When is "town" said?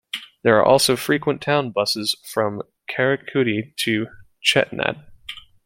1.43-1.69